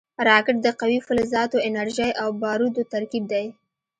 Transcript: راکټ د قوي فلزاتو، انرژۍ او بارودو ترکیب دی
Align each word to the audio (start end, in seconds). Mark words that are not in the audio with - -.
راکټ 0.27 0.55
د 0.65 0.67
قوي 0.79 0.99
فلزاتو، 1.07 1.57
انرژۍ 1.67 2.11
او 2.21 2.27
بارودو 2.41 2.81
ترکیب 2.93 3.23
دی 3.31 3.45